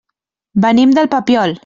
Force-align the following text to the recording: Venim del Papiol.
Venim 0.63 0.95
del 0.99 1.11
Papiol. 1.15 1.57